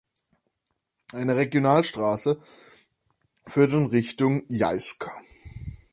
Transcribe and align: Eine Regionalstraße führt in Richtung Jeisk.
Eine 1.13 1.37
Regionalstraße 1.37 2.39
führt 3.43 3.73
in 3.73 3.85
Richtung 3.85 4.41
Jeisk. 4.49 5.05